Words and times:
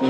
A 0.00 0.04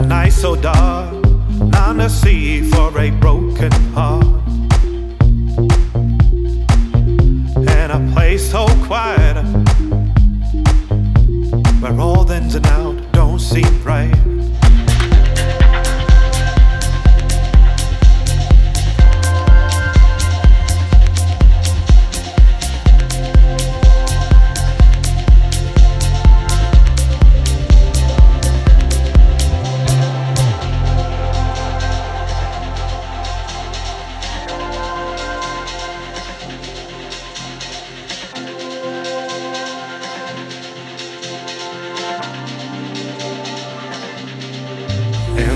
night 0.00 0.30
so 0.30 0.56
dark, 0.56 1.12
not 1.58 2.00
a 2.00 2.08
sea 2.08 2.62
for 2.70 2.98
a 2.98 3.10
broken 3.10 3.70
heart. 3.92 4.24
And 7.68 7.92
a 7.92 8.12
place 8.14 8.50
so 8.50 8.66
quiet, 8.86 9.44
where 11.82 12.00
all 12.00 12.30
ends 12.32 12.54
and 12.54 12.66
out 12.68 13.05